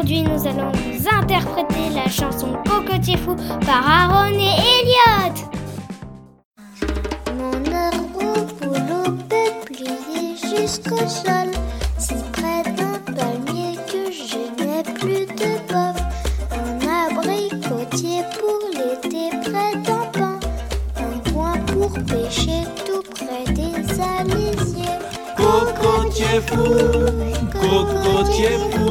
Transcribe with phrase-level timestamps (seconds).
[0.00, 5.34] aujourd'hui nous allons vous interpréter la chanson Cocotier Fou par Aaron et Elliot.
[7.36, 9.18] Mon arbre boulot
[9.66, 11.50] plier jusqu'au sol,
[11.98, 15.96] si près d'un palmier que je n'ai plus de bof.
[16.50, 20.40] Un abricotier pour l'été près d'un pain,
[20.96, 24.98] un coin pour pêcher tout près des alisiers.
[25.36, 26.64] Cocotier fou,
[27.52, 28.89] cocotier fou,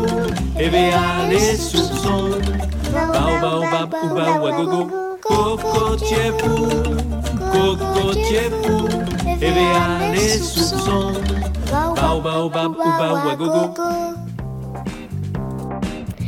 [0.59, 2.29] éveilla les soupçons.
[2.91, 6.67] Baobab, ouba, ouagogo, cocotier fou,
[7.51, 8.87] cocotier fou,
[9.41, 11.13] éveilla les soupçons.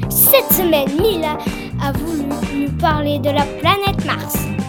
[0.09, 1.37] Cette semaine, Mila
[1.81, 4.05] a voulu nous parler de la planète.
[4.05, 4.60] Mars.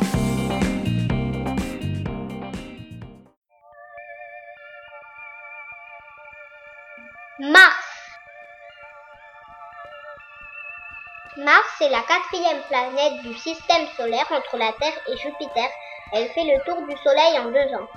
[11.39, 15.69] Mars est la quatrième planète du système solaire entre la Terre et Jupiter.
[16.13, 17.89] Elle fait le tour du Soleil en deux ans.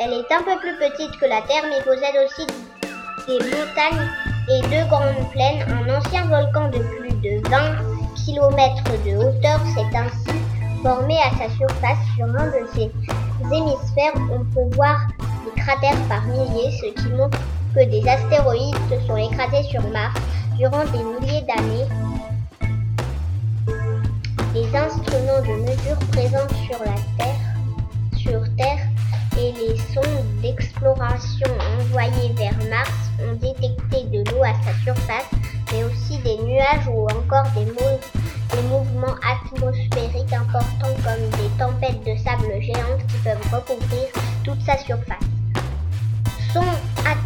[0.00, 2.46] Elle est un peu plus petite que la Terre mais possède aussi
[3.26, 4.06] des montagnes
[4.50, 5.64] et deux grandes plaines.
[5.66, 7.76] Un ancien volcan de plus de 20
[8.22, 10.38] km de hauteur s'est ainsi
[10.82, 12.92] formé à sa surface sur un de ses
[13.50, 14.12] hémisphères.
[14.30, 15.06] On peut voir
[15.46, 17.38] des cratères par milliers, ce qui montre
[17.76, 20.18] que des astéroïdes se sont écrasés sur Mars
[20.56, 21.86] durant des milliers d'années.
[24.54, 26.94] Les instruments de mesure présents sur la
[28.56, 28.78] Terre,
[29.38, 35.30] et les sondes d'exploration envoyées vers Mars ont détecté de l'eau à sa surface,
[35.70, 37.66] mais aussi des nuages ou encore des
[38.62, 44.08] mouvements atmosphériques importants comme des tempêtes de sable géantes qui peuvent recouvrir
[44.42, 45.35] toute sa surface.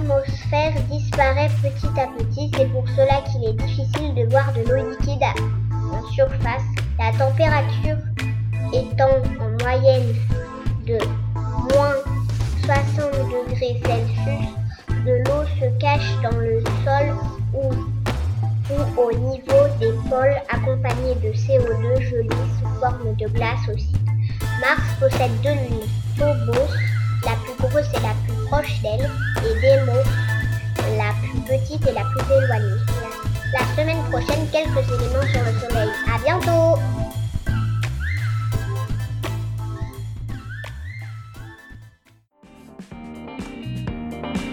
[0.01, 4.63] Son atmosphère disparaît petit à petit, c'est pour cela qu'il est difficile de voir de
[4.63, 5.23] l'eau liquide
[5.93, 6.63] en surface.
[6.99, 7.97] La température
[8.73, 10.15] étant en moyenne
[10.87, 10.99] de
[11.75, 11.97] moins
[12.65, 14.49] 60 degrés Celsius,
[15.05, 17.17] de l'eau se cache dans le sol
[17.55, 17.71] ou,
[18.73, 22.29] ou au niveau des pôles accompagnée de CO2 gelé
[22.59, 23.93] sous forme de glace aussi.
[24.61, 26.73] Mars possède deux lunes, Phobos,
[27.25, 29.09] la plus grosse et la plus proche d'elle,
[29.45, 32.81] et la plus petite et la plus éloignée.
[33.53, 35.91] La semaine prochaine, quelques éléments sur le Soleil.
[36.13, 36.81] À bientôt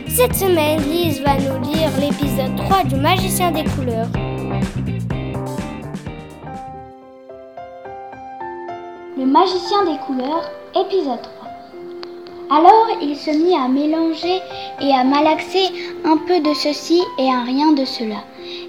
[0.08, 4.08] Cette semaine, Lise va nous lire l'épisode 3 du Magicien des couleurs.
[9.18, 11.37] Le magicien des couleurs, épisode 3.
[12.50, 14.42] Alors il se mit à mélanger
[14.80, 15.68] et à malaxer
[16.06, 18.24] un peu de ceci et un rien de cela,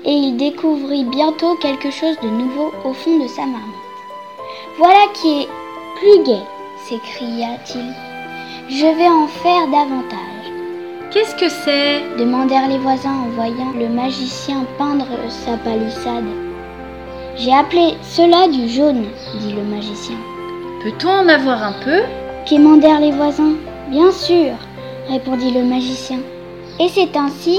[0.05, 3.63] et il découvrit bientôt quelque chose de nouveau au fond de sa marmite.
[4.79, 5.49] Voilà qui est
[6.01, 6.43] plus gai,
[6.89, 7.95] s'écria-t-il.
[8.69, 10.53] Je vais en faire davantage.
[11.13, 12.03] Qu'est-ce que c'est?
[12.19, 16.27] demandèrent les voisins en voyant le magicien peindre sa palissade.
[17.37, 19.07] J'ai appelé cela du jaune,
[19.41, 20.17] dit le magicien.
[20.83, 22.01] Peut-on en avoir un peu?
[22.45, 23.55] Quémandèrent les voisins?
[23.91, 24.53] Bien sûr,
[25.09, 26.19] répondit le magicien.
[26.79, 27.59] Et c'est ainsi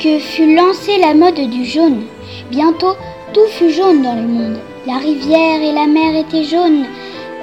[0.00, 2.02] que fut lancée la mode du jaune.
[2.50, 2.94] Bientôt,
[3.32, 4.58] tout fut jaune dans le monde.
[4.88, 6.86] La rivière et la mer étaient jaunes,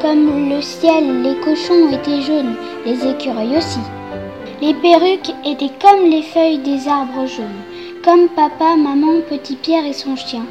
[0.02, 2.56] comme le ciel, les cochons étaient jaunes,
[2.86, 3.80] les écureuils aussi.
[4.62, 7.62] Les perruques étaient comme les feuilles des arbres jaunes,
[8.04, 10.46] comme papa, maman, petit Pierre et son chien.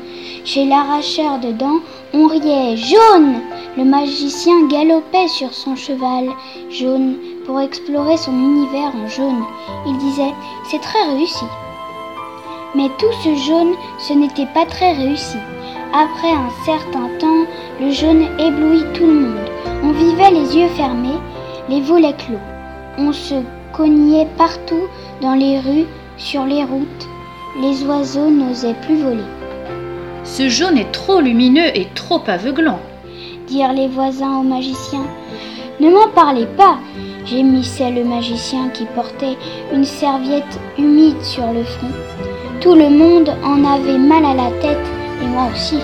[0.47, 1.81] Chez l'arracheur de dents,
[2.15, 3.35] on riait jaune.
[3.77, 6.31] Le magicien galopait sur son cheval
[6.71, 7.17] jaune
[7.47, 9.45] pour explorer son univers en jaune.
[9.87, 10.35] Il disait
[10.71, 11.45] C'est très réussi.
[12.75, 15.39] Mais tout ce jaune, ce n'était pas très réussi.
[15.95, 17.47] Après un certain temps,
[17.81, 19.51] le jaune éblouit tout le monde.
[19.85, 21.21] On vivait les yeux fermés,
[21.69, 22.41] les volets clos.
[22.99, 23.37] On se
[23.73, 24.89] cognait partout
[25.23, 25.87] dans les rues,
[26.19, 27.09] sur les routes.
[27.61, 29.31] Les oiseaux n'osaient plus voler.
[30.25, 32.81] Ce jaune est trop lumineux et trop aveuglant.
[33.47, 35.05] dirent les voisins au magicien.
[35.79, 36.79] Ne m'en parlez pas,
[37.27, 39.37] gémissait le magicien qui portait
[39.73, 41.91] une serviette humide sur le front.
[42.61, 44.87] Tout le monde en avait mal à la tête,
[45.23, 45.79] et moi aussi.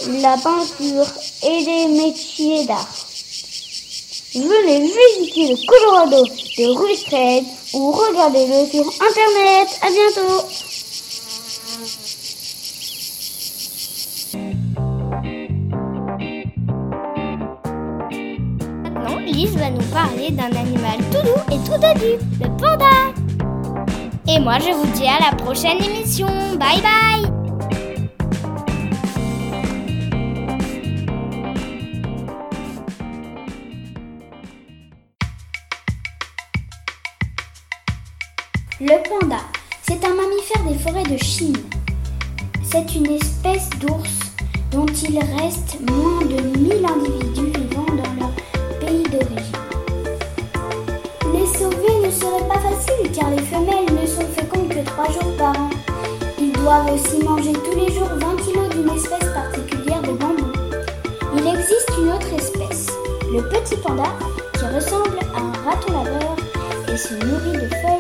[0.07, 1.07] la peinture
[1.43, 2.89] et les métiers d'art.
[4.35, 9.69] Venez visiter le Colorado de Rustrade ou regardez-le sur internet.
[9.83, 10.45] À bientôt.
[18.83, 23.19] Maintenant, Lise va nous parler d'un animal tout doux et tout dodu, le panda.
[24.29, 26.29] Et moi, je vous dis à la prochaine émission.
[26.59, 27.28] Bye bye
[38.89, 39.37] Le panda,
[39.83, 41.59] c'est un mammifère des forêts de Chine.
[42.63, 44.19] C'est une espèce d'ours
[44.73, 48.31] dont il reste moins de 1000 individus vivant dans leur
[48.81, 49.53] pays d'origine.
[51.35, 55.37] Les sauver ne serait pas facile car les femelles ne sont fécondes que 3 jours
[55.37, 55.69] par an.
[56.41, 60.51] Ils doivent aussi manger tous les jours 20 kg d'une espèce particulière de bambou.
[61.37, 62.87] Il existe une autre espèce,
[63.31, 64.17] le petit panda,
[64.55, 66.37] qui ressemble à un raton laveur
[66.91, 67.98] et se nourrit de feuilles